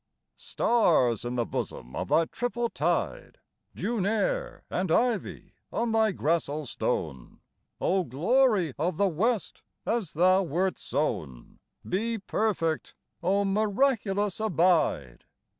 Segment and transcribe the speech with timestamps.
[0.37, 3.37] Stars in the bosom of thy triple tide,
[3.75, 7.39] June air and ivy on thy gracile stone,
[7.79, 15.25] O glory of the West, as thou wert sown, Be perfect: O miraculous, abide!